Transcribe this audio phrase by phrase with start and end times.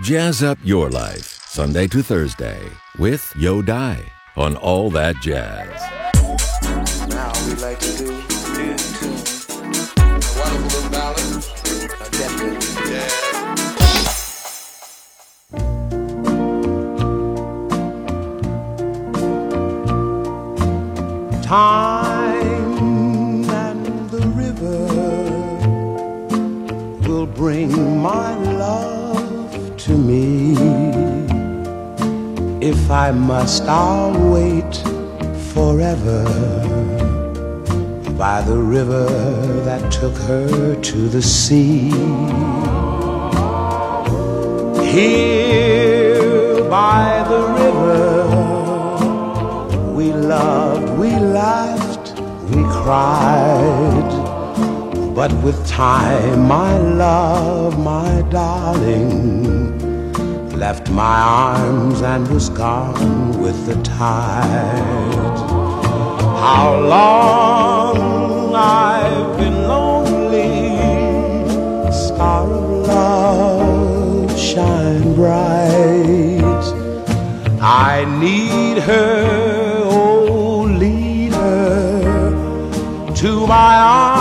[0.00, 2.62] Jazz up your life, Sunday to Thursday,
[3.00, 4.00] with Yo Dai
[4.36, 5.68] on All That Jazz.
[7.08, 9.18] Now we like to do in tune.
[9.98, 11.44] A wonderful ballad.
[11.90, 12.64] A definite.
[12.88, 13.08] Yeah.
[21.42, 24.86] Time and the river
[27.08, 28.97] will bring my love to
[30.08, 30.56] me.
[32.60, 34.74] If I must, I'll wait
[35.52, 36.22] forever
[38.24, 39.06] by the river
[39.68, 41.90] that took her to the sea.
[44.96, 47.98] Here by the river
[49.98, 52.06] we loved, we laughed,
[52.50, 54.10] we cried.
[55.18, 59.67] But with time, my love, my darling,
[60.58, 65.38] left my arms and was gone with the tide.
[66.44, 70.50] How long I've been lonely,
[71.92, 76.64] star of love, shine bright.
[77.60, 84.17] I need her, oh, lead her to my arms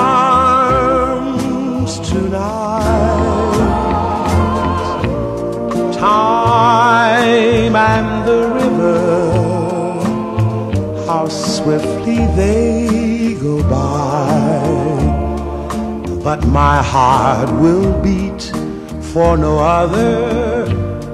[8.27, 8.99] the river,
[11.07, 14.57] how swiftly they go by.
[16.27, 18.43] But my heart will beat
[19.13, 20.67] for no other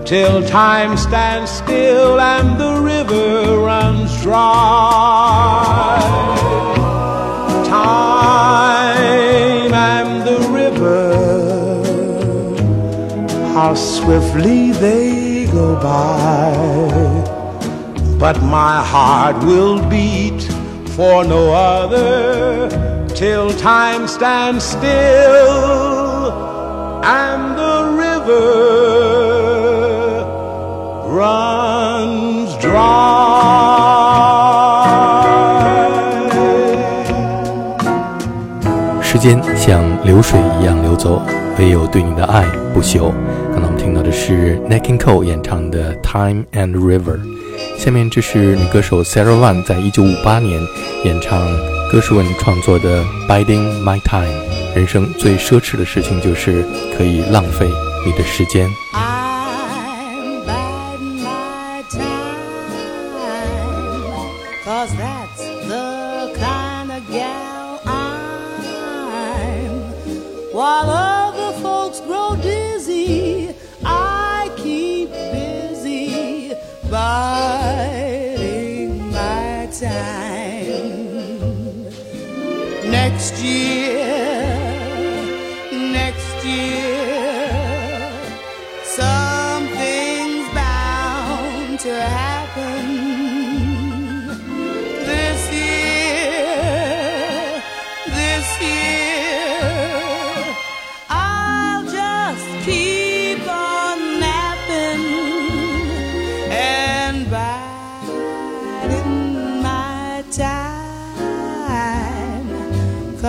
[0.05, 6.00] till time stands still and the river runs dry.
[7.67, 11.05] Time and the river,
[13.53, 16.53] how swiftly they go by.
[18.19, 20.42] But my heart will beat
[20.96, 22.69] for no other
[23.14, 26.33] till time stands still
[27.05, 28.46] and the river
[31.20, 33.36] runs dry.
[39.01, 41.23] 时间像流水一样流走，
[41.58, 43.13] 唯有对你的爱不朽。
[44.14, 47.18] 是 n a k i n Cole 演唱的《Time and River》。
[47.78, 50.62] 下面这是女歌手 Sarah Vaughan 在一九五八年
[51.04, 51.42] 演唱
[51.92, 54.28] 歌诗文创作的《Biding My Time》。
[54.76, 56.64] 人生最奢侈的事情就是
[56.96, 57.68] 可以浪费
[58.06, 58.70] 你的时间。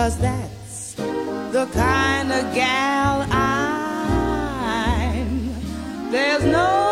[0.05, 3.71] Cause that's the kind of gal I'm.
[6.11, 6.84] There's no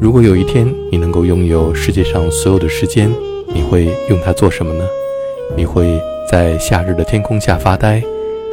[0.00, 3.08] 如果有一天你能够拥有世界上所有的时间，
[3.54, 4.84] 你会用它做什么呢？
[5.56, 8.02] 你会在夏日的天空下发呆，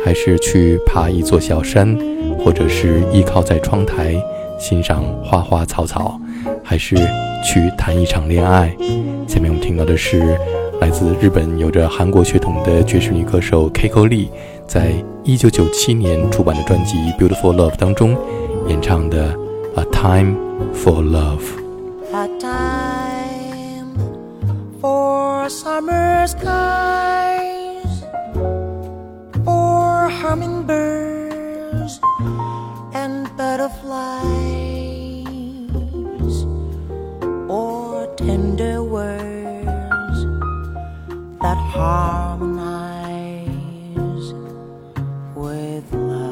[0.03, 1.97] 还是去爬一座小山，
[2.37, 4.13] 或者是依靠在窗台
[4.57, 6.19] 欣赏花花草草，
[6.63, 6.95] 还是
[7.43, 8.75] 去谈一场恋爱？
[9.27, 10.37] 下面我们听到的是
[10.79, 14.29] 来自日本有着韩国血统的爵士女歌手 Kiko Lee，
[14.67, 14.93] 在
[15.23, 18.15] 一九九七年出版的专辑《Beautiful Love》当中
[18.67, 19.33] 演唱的
[19.75, 20.35] 《A Time
[20.73, 21.39] for Love》。
[22.13, 23.97] a time
[24.79, 28.05] for summer skies,
[29.43, 31.14] for hummingbirds
[33.65, 34.35] butterflies,
[37.49, 40.19] or tender words
[41.41, 42.73] that harmonize
[45.35, 46.25] with love.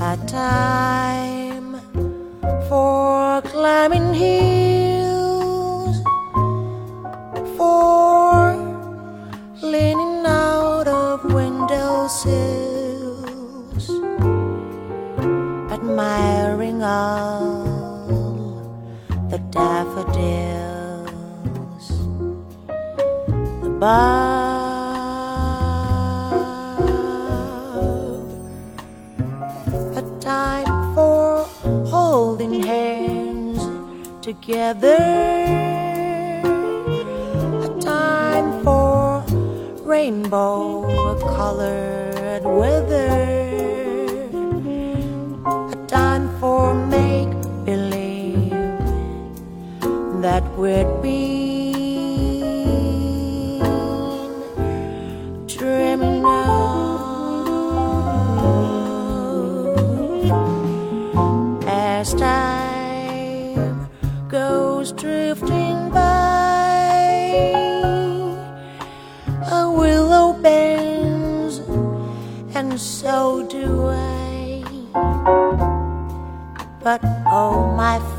[0.00, 0.93] a time
[23.84, 24.24] above.
[29.96, 31.44] A time for
[31.92, 33.60] holding hands
[34.22, 34.96] together,
[37.68, 39.22] a time for
[39.82, 40.82] rainbow
[41.36, 43.10] colored weather,
[45.44, 47.32] a time for make
[47.66, 48.50] believe
[50.22, 51.33] that we'd been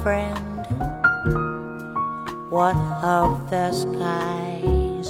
[0.05, 0.37] friend,
[2.51, 5.09] what of the skies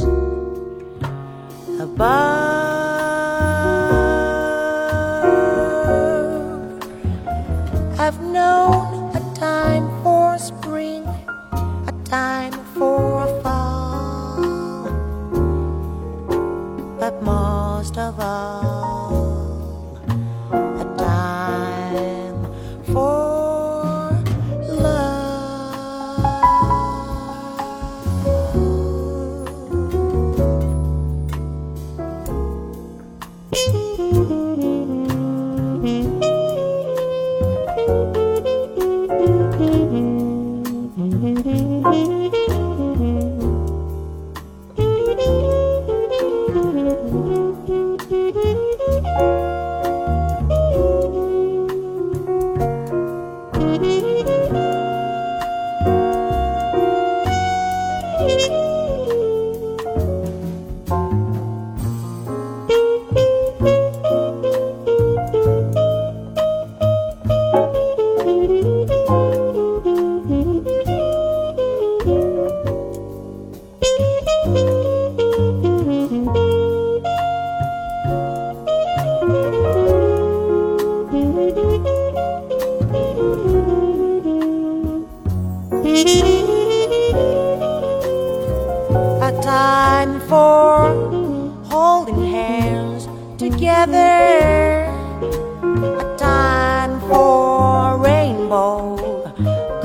[1.81, 2.64] above?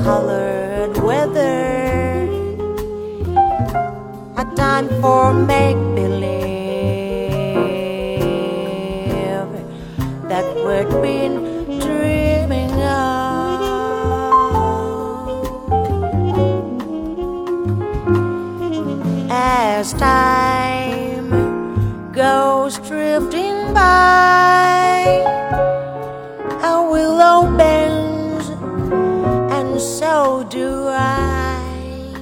[0.03, 2.27] Colored weather.
[4.37, 6.31] A time for make believe
[10.31, 11.33] that we've been
[11.79, 13.61] dreaming of.
[19.29, 20.20] As time
[30.51, 32.13] do I.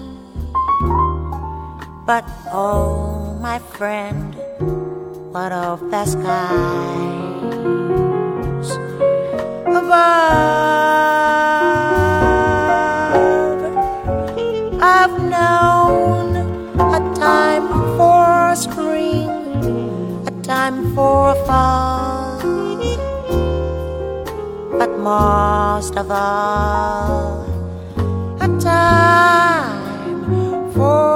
[2.06, 4.36] But oh, my friend,
[5.34, 7.50] what of the skies
[9.66, 10.70] above?
[14.82, 16.38] I've known
[16.78, 17.68] a time
[17.98, 19.30] for spring,
[20.28, 22.38] a time for a fall,
[24.78, 27.49] but most of all, a
[28.60, 29.80] time
[30.74, 31.09] for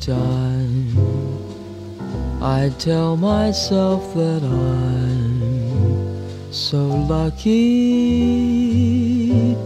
[0.00, 0.96] time,
[2.42, 7.50] I tell myself that I'm so lucky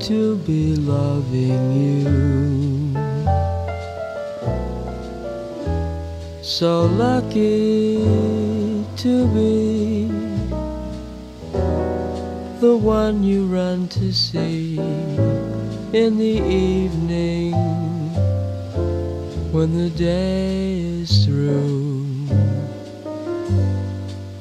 [0.01, 2.95] to be loving you.
[6.43, 7.99] So lucky
[8.97, 10.09] to be
[12.61, 14.79] the one you run to see
[15.93, 17.84] in the evening
[19.55, 22.05] when the day is through.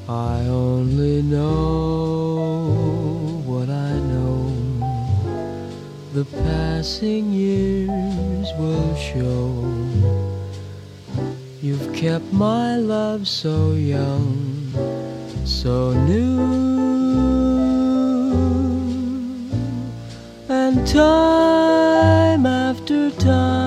[0.09, 2.63] I only know
[3.45, 4.51] what I know.
[6.13, 9.53] The passing years will show.
[11.61, 14.73] You've kept my love so young,
[15.45, 16.41] so new.
[20.49, 23.62] And time after time,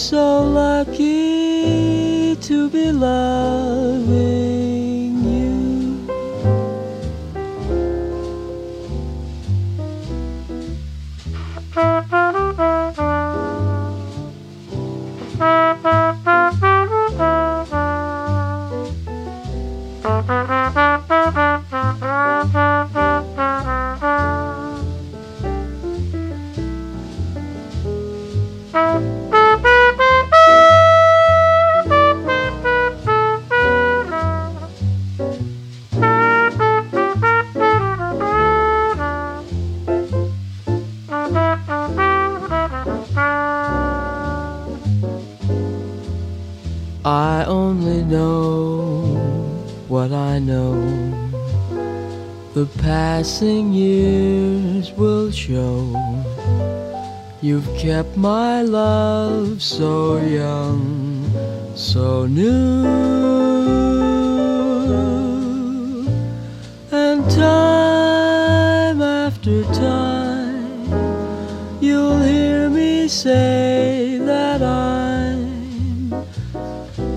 [0.00, 4.29] so lucky to be loving
[47.04, 49.16] I only know
[49.88, 50.74] what I know.
[52.52, 55.96] The passing years will show.
[57.40, 61.24] You've kept my love so young,
[61.74, 62.84] so new.
[66.92, 70.92] And time after time,
[71.80, 73.79] you'll hear me say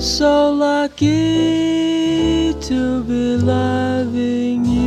[0.03, 4.83] so lucky to be loving you.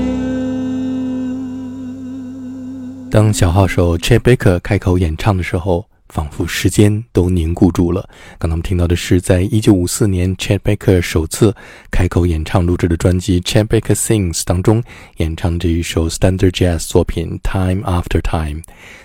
[3.11, 8.09] 当小号手 Chet Baker 开口演唱的时候，仿佛时间都凝固住了。
[8.39, 11.55] 刚才我们听到的是，在一九五四年 Chet Baker 首次
[11.91, 14.83] 开口演唱录制的专辑《Chet Baker Sings》当中
[15.19, 17.39] 演唱这一首 Standard Jazz 作品
[17.77, 18.61] 《Time After Time》。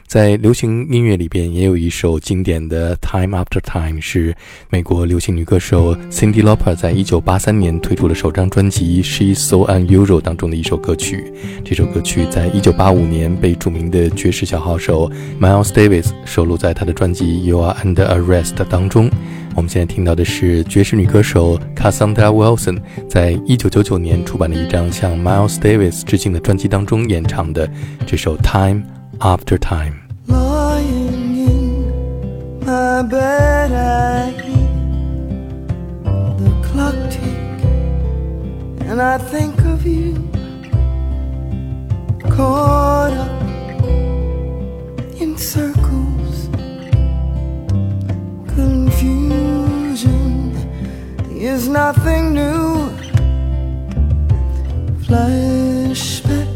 [0.07, 4.35] 在流行音乐里边，也有一首经典的《Time After Time》，是
[4.69, 11.31] 美国流行女歌手 Cindy Lauper 在一九八三年推出的首张专辑《She's So Unusual》当中的一首歌曲。
[11.63, 19.10] 这首歌曲在一九八五年被著名的爵士小号手 Miles Davis 收录在他的专辑《You Are Under Arrest》当中。
[19.54, 27.66] 我们现在听到的是爵士女歌手 Cassandra Wilson 在一九九九年出版的一张向 Miles Davis 致敬的专辑当中演唱的
[28.06, 28.82] 这首《Time
[29.18, 29.94] After Time》。
[30.28, 31.86] Lying in
[32.60, 34.66] my bed, I hear
[36.36, 37.64] the clock tick,
[38.90, 40.16] and I think of you
[42.28, 43.30] caught up
[45.18, 45.69] in circles.
[51.61, 52.89] is nothing new.
[55.05, 56.49] Flashback,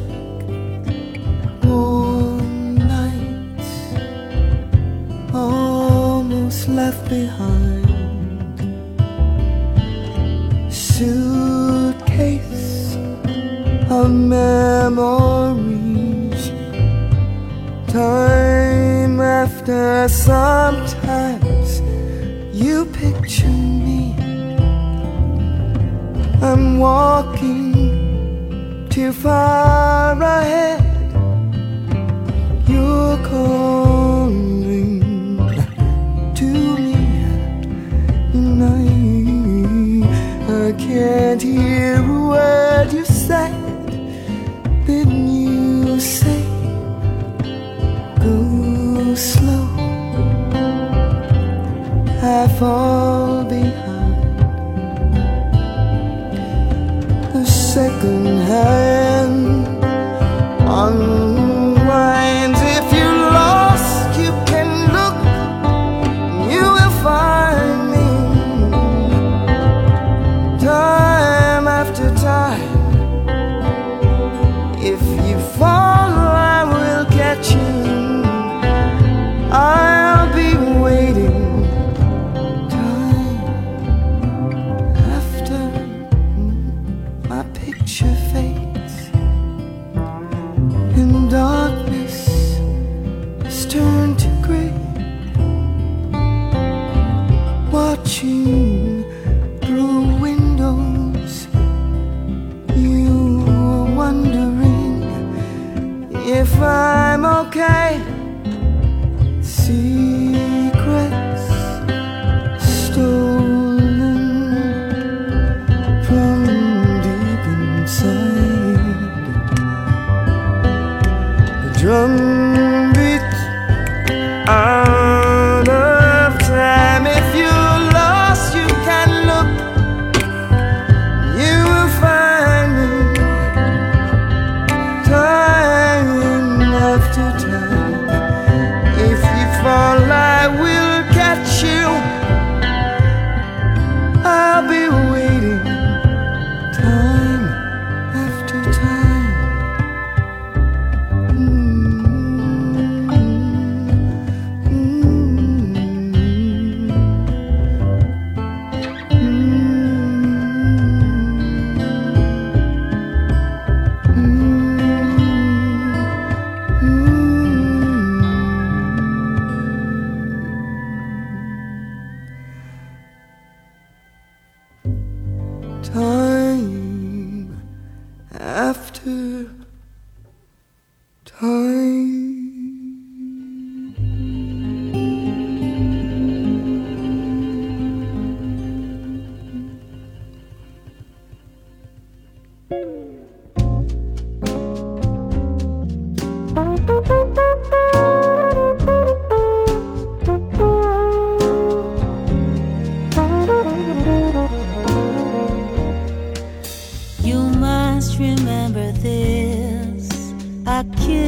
[1.64, 3.72] warm nights,
[5.34, 7.86] almost left behind.
[10.72, 11.36] Suitcase
[13.98, 15.24] of memories,
[17.88, 21.70] time after sometimes
[22.62, 23.15] you pick
[26.48, 27.74] I'm walking
[28.90, 30.84] too far ahead.
[32.68, 35.02] You're calling
[36.36, 36.94] to me,
[38.38, 38.86] and I,
[40.68, 43.05] I can't hear a word you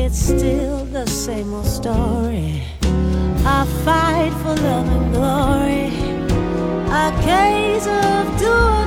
[0.00, 2.62] It's still the same old story.
[3.44, 5.88] I fight for love and glory.
[7.04, 8.77] A case of doing.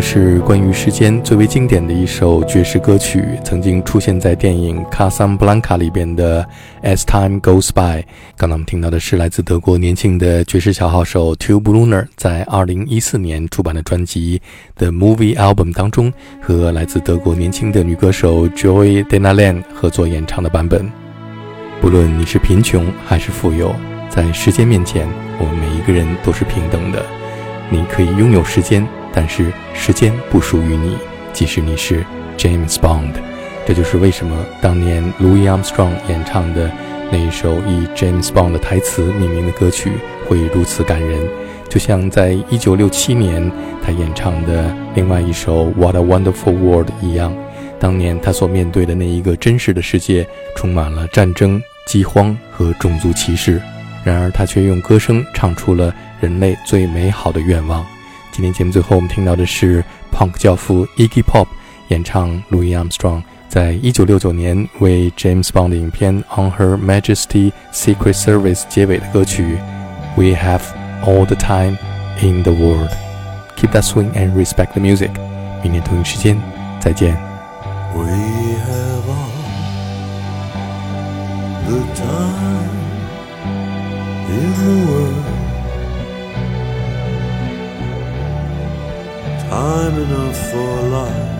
[0.00, 6.46] 是关于时间最为经典的一首爵士歌曲，曾经出现在电影《卡桑布兰卡》里边的
[6.96, 8.02] 《As Time Goes By》。
[8.36, 14.40] 刚才我们听到的是来自德国年轻的爵士小号手 Tube Lunar 在2014年出版的专辑
[14.78, 20.90] 《The Movie Album》当中，和来自德国年轻的女歌手 Joy Denalen 合作演唱的版本。
[21.80, 23.74] 不论你是贫穷还是富有，
[24.08, 25.08] 在时间面前，
[25.38, 27.04] 我们每一个人都是平等的。
[27.68, 28.86] 你可以拥有时间。
[29.12, 30.96] 但是时间不属于你，
[31.32, 32.04] 即使你是
[32.38, 33.12] James Bond。
[33.66, 36.70] 这就是为什么当年 Louis Armstrong 演唱的
[37.12, 39.92] 那一首以 James Bond 的台词命名的歌曲
[40.26, 41.20] 会如此感人，
[41.68, 47.36] 就像在1967年他演唱的另外一首 What a Wonderful World 一样。
[47.78, 53.60] 当年他所面对的那一个真实的世界充满了战争、饥荒和种族歧视，
[54.04, 57.86] 然而他却用歌声唱出了人类最美好的愿望。
[58.32, 61.46] 今天节目最后，我们听到的是 Punk 教父 Iggy Pop
[61.88, 69.58] 演唱 Louis Armstrong 在一九六九年为 James Bond 的影片 On Her Majesty Secret Service 结尾的歌曲
[70.16, 70.62] We Have
[71.04, 71.76] All the Time
[72.22, 72.90] in the World。
[73.56, 75.10] Keep that swing and respect the music。
[75.62, 76.40] 明天同一时间
[76.80, 77.14] 再见。
[77.94, 79.30] We have all
[81.66, 82.70] the time
[84.28, 85.39] in the world.
[89.50, 91.34] Time enough for life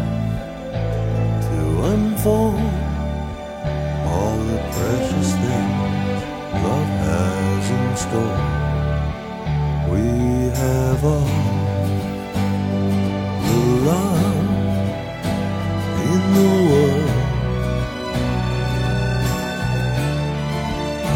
[1.46, 1.58] to
[1.92, 2.58] unfold
[4.10, 6.22] all the precious things
[6.66, 8.40] love has in store.
[9.92, 10.04] We
[10.58, 11.34] have all
[13.46, 14.48] the love
[16.10, 17.10] in the world,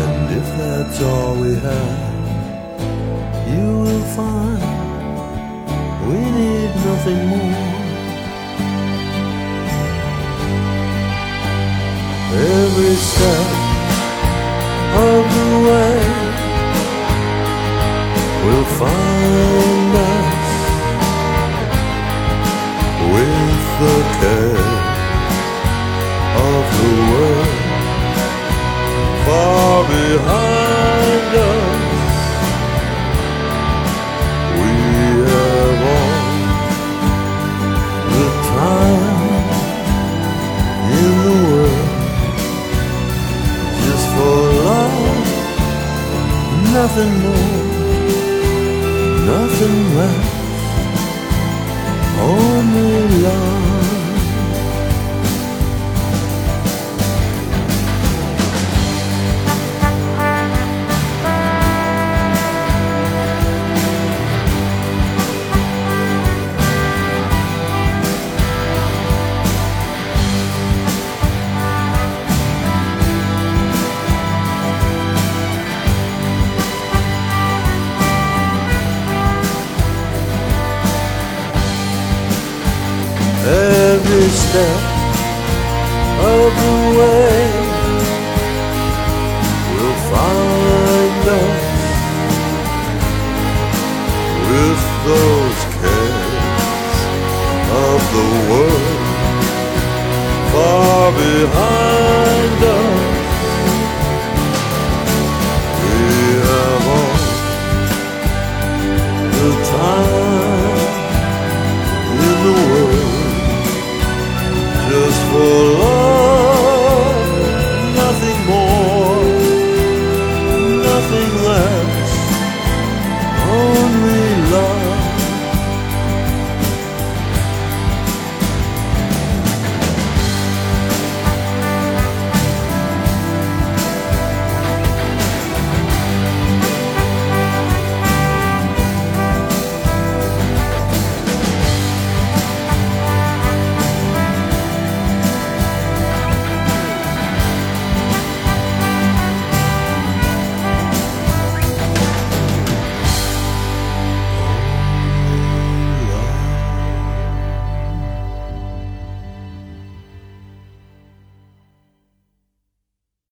[0.03, 2.27] and if that's all we have,
[3.53, 4.63] you will find
[6.09, 6.44] we
[7.05, 7.75] nothing more.
[12.33, 13.54] Every step